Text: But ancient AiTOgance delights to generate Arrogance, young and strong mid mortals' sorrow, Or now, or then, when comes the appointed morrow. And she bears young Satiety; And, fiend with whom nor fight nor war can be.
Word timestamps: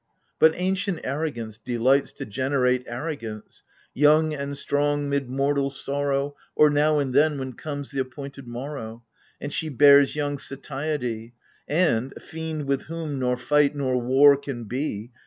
But 0.39 0.53
ancient 0.55 1.03
AiTOgance 1.03 1.59
delights 1.63 2.11
to 2.13 2.25
generate 2.25 2.85
Arrogance, 2.87 3.61
young 3.93 4.33
and 4.33 4.57
strong 4.57 5.07
mid 5.07 5.29
mortals' 5.29 5.79
sorrow, 5.79 6.35
Or 6.55 6.71
now, 6.71 6.95
or 6.95 7.05
then, 7.05 7.37
when 7.37 7.53
comes 7.53 7.91
the 7.91 7.99
appointed 7.99 8.47
morrow. 8.47 9.03
And 9.39 9.53
she 9.53 9.69
bears 9.69 10.15
young 10.15 10.39
Satiety; 10.39 11.35
And, 11.67 12.15
fiend 12.19 12.65
with 12.65 12.85
whom 12.85 13.19
nor 13.19 13.37
fight 13.37 13.75
nor 13.75 13.95
war 14.01 14.35
can 14.37 14.63
be. 14.63 15.11